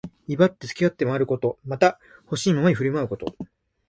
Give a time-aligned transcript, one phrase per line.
[0.27, 1.59] 威張って自分勝手に歩き回ること。
[1.63, 3.35] また、ほしいままに振る舞うこと。